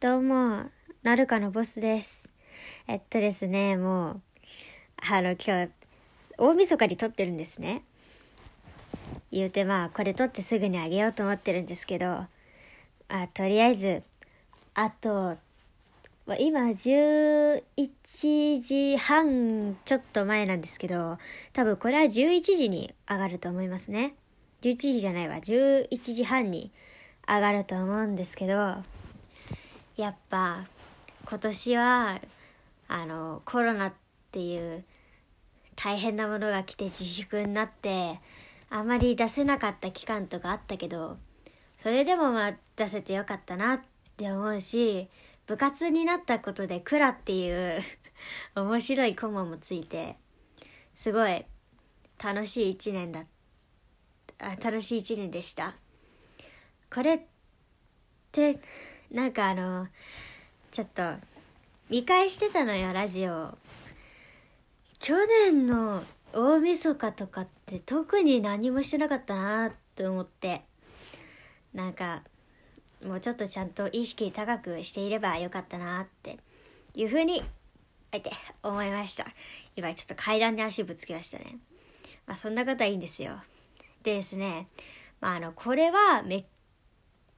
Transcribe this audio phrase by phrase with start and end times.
[0.00, 0.62] どうも、
[1.02, 2.26] なるかのボスです。
[2.88, 4.20] えっとですね、もう、
[5.12, 5.72] あの、今日、
[6.38, 7.84] 大晦日に撮ってるんですね。
[9.30, 12.24] 言うてまあ、これ撮ってすぐにあげようと思ってるんですけど、
[13.10, 14.02] あ、とりあえず、
[14.72, 15.36] あと、
[16.38, 17.62] 今、11
[18.62, 21.18] 時半ちょっと前なんですけど、
[21.52, 24.14] 多分これは11時に上がると思いますね。
[24.62, 26.70] 11時じゃないわ、11時半に
[27.28, 28.82] 上がると思うんですけど、
[30.00, 30.66] やっぱ
[31.28, 32.20] 今年は
[32.88, 33.92] あのコロナっ
[34.32, 34.82] ていう
[35.76, 38.18] 大変なものが来て自粛になって
[38.70, 41.18] あまり出せなかった期間とかあったけど
[41.82, 43.80] それでもまあ出せてよかったなっ
[44.16, 45.10] て思うし
[45.46, 47.82] 部活になったことでクラっていう
[48.56, 50.16] 面白いコマもついて
[50.94, 51.44] すごい
[52.22, 53.26] 楽しい一年だ
[54.38, 55.74] あ楽しい一年でした。
[56.92, 57.20] これっ
[58.32, 58.58] て
[59.10, 59.88] なんかあの
[60.70, 61.02] ちょっと
[61.88, 63.56] 見返してたのよラジオ
[64.98, 70.62] 去年の大晦日とかって特に何もしてなかったなって思って。
[71.74, 72.22] なんか
[73.04, 76.38] もうちょっとちゃんと意識高くしていればよかったなって
[76.94, 77.42] いうふうに
[78.12, 79.26] あいて思いました。
[79.76, 81.58] 今ちょっと階段に足ぶつけましたね。
[82.26, 83.40] まあそんなことはいいんですよ。
[84.02, 84.66] でですね
[85.20, 86.44] まああのこれはめっ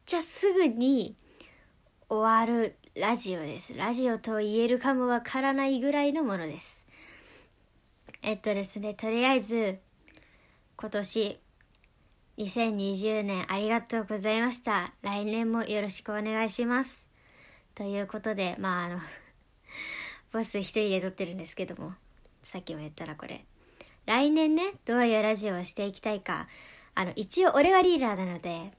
[0.06, 1.14] ちゃすぐに
[2.12, 3.74] 終わるラジオです。
[3.74, 6.86] ラジオと言えるかもわからないぐらいのものです。
[8.20, 9.78] えっとですね、とりあえず、
[10.76, 11.40] 今年、
[12.36, 14.92] 2020年ありがとうございました。
[15.00, 17.08] 来年もよろしくお願いします。
[17.74, 18.98] ということで、まああの、
[20.32, 21.94] ボス一人で撮ってるんですけども、
[22.42, 23.42] さっきも言ったらこれ。
[24.04, 26.46] 来年ね、どういうラジオをしていきたいか、
[26.94, 28.70] あの、一応俺がリーダーなので、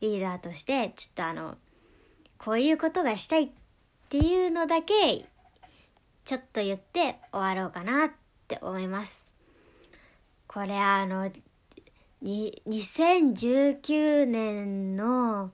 [0.00, 1.58] リーダーとして、ちょっとあの、
[2.38, 3.48] こういうことがしたいっ
[4.08, 5.26] ていうのだけ
[6.24, 8.10] ちょっと言って終わろうかなっ
[8.48, 9.24] て思います。
[10.46, 11.30] これあの
[12.22, 15.50] に2019年の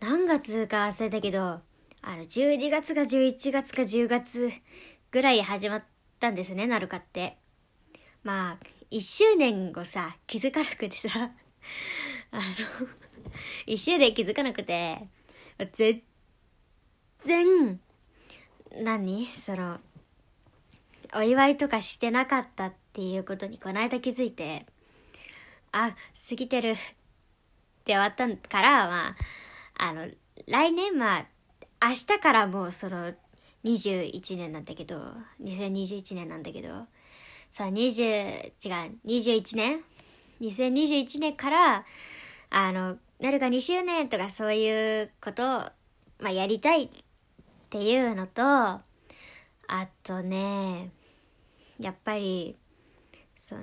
[0.00, 1.60] 何月か忘れたけど
[2.02, 4.50] あの12月か11月か10月
[5.10, 5.82] ぐらい始まっ
[6.18, 7.36] たんですねなるかって。
[8.22, 8.58] まあ
[8.90, 11.08] 1周年をさ気づかなくてさ
[12.32, 12.42] あの
[13.66, 15.08] 1周年気づかなくて
[15.72, 16.02] 全
[17.22, 17.80] 然
[18.82, 19.26] 何？
[19.26, 19.78] その
[21.14, 24.64] お祝いとかしてなかったっていうことにこの間気づいて
[25.72, 25.94] あ
[26.28, 26.76] 過ぎてるっ
[27.84, 29.16] て終わったからまあ
[29.78, 30.06] あの
[30.46, 31.26] 来年まあ
[31.82, 33.12] 明日からもうその
[33.64, 34.96] 21年なんだけど
[35.42, 36.86] 2021年なんだけど
[37.50, 38.52] さ20違う
[39.06, 39.80] 21年
[40.40, 41.84] ？2021年から
[42.50, 45.46] あのなるか2周年とかそういうことを、
[46.20, 46.88] まあ、やりたいっ
[47.68, 48.82] ていうのと、あ
[50.02, 50.90] とね、
[51.78, 52.56] やっぱり、
[53.38, 53.62] その、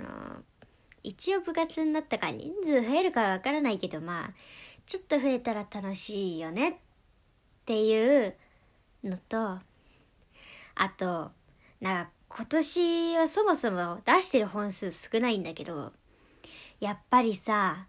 [1.03, 4.33] 一応部活になったから人数増えるかはわからないけど、まあ、
[4.85, 6.73] ちょっと増えたら楽しいよねっ
[7.65, 8.35] ていう
[9.03, 9.59] のと、
[10.75, 11.31] あと、
[11.81, 15.93] なんか今年はそもそも出してる本数少ないんだけど、
[16.79, 17.87] やっぱりさ、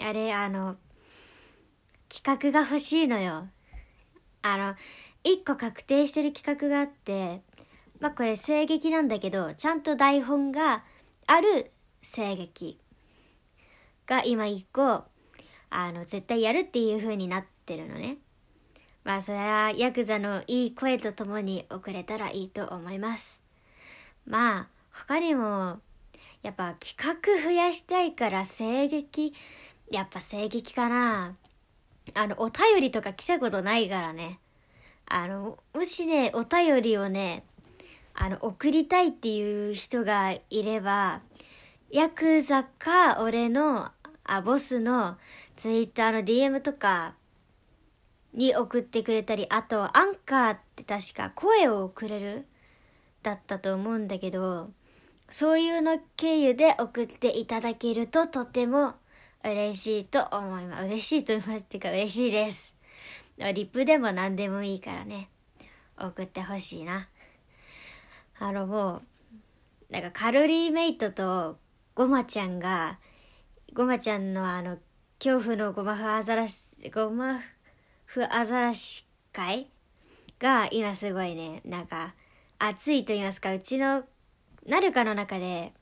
[0.00, 0.76] あれ、あの、
[2.08, 3.48] 企画が欲しいのよ。
[4.42, 4.74] あの、
[5.24, 7.42] 一個確定してる企画があって、
[8.00, 10.84] まあこれ声劇なんだけど、ちゃんと台本が
[11.26, 12.78] ある声劇
[14.06, 15.04] が今一個、
[15.70, 18.18] あの、絶対やるっていう風になってるのね。
[19.02, 23.40] まあそれはヤクザのいい声とともに送れたらいいと思います。
[24.26, 25.80] まあ、他にも、
[26.42, 29.34] やっぱ企画増やしたいから声劇、
[29.90, 31.36] やっぱ声劇かな。
[32.14, 34.40] あの、お便りとか来たことないからね。
[35.06, 37.44] あの、もしね、お便りをね、
[38.14, 41.20] あの、送りたいっていう人がいれば、
[41.90, 43.92] ヤクザか、俺の、
[44.24, 45.18] あ、ボスの
[45.56, 47.14] ツイッターの DM とか
[48.34, 52.46] に送ってくれたり、あと、アンカーって確か声をくれる
[53.22, 54.70] だったと思うんだけど、
[55.30, 58.94] そういうの経由で送っていただけるととても
[59.50, 60.86] 嬉しいと思います。
[60.86, 62.74] 嬉しいと思いますっていうか嬉しいです。
[63.38, 65.28] リップでも何でもいいからね、
[65.98, 67.08] 送ってほしいな。
[68.38, 69.02] あのも
[69.90, 71.58] う、なんかカロリーメイトと
[71.94, 72.98] ゴマちゃんが、
[73.72, 74.78] ゴマちゃんのあの、
[75.18, 77.40] 恐怖のゴマフアザラシ、ゴマ
[78.04, 79.68] フアザラシ会
[80.38, 82.14] が今すごいね、なんか
[82.58, 84.04] 熱いと言いますか、うちの
[84.66, 85.72] なるかの中で、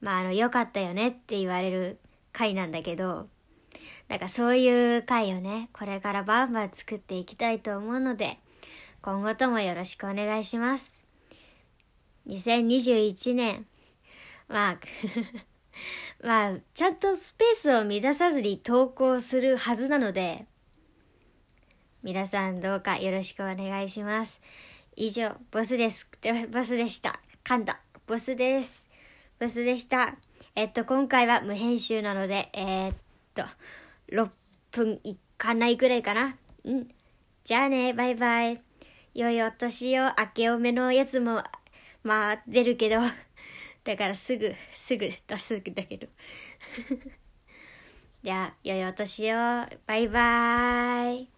[0.00, 1.98] まああの、良かったよねって言われる
[2.34, 3.28] 回なんだけど、
[4.08, 8.38] なんかそういう回をね、これからバンバン作っていきたいと思うので、
[9.00, 11.06] 今後ともよろしくお願いします。
[12.26, 13.66] 2021年、
[14.48, 14.80] まあ
[16.22, 20.46] まあ、ちゃんとスペースを乱さずに投稿するはずなので、
[22.02, 24.40] 皆さんどうかよろしくお願いします。
[24.96, 26.08] 以上、ボスです。
[26.50, 27.20] ボスでした。
[27.44, 27.80] 噛んだ。
[28.06, 28.88] ボスです。
[29.38, 30.16] ボスでした。
[30.56, 32.96] えっと、今回は無編集なので、えー、っ
[33.34, 33.42] と、
[34.12, 34.30] 6
[34.70, 36.36] 分いかないぐらいかな。
[36.64, 36.88] うん。
[37.42, 38.62] じゃあね、バイバイ。
[39.14, 41.42] よいお年を明けおめのやつも、
[42.04, 43.00] まあ、出るけど、
[43.82, 46.06] だからすぐ、すぐ出すんだけど。
[48.22, 49.36] じゃあ、よいお年を、
[49.86, 51.28] バイバイ。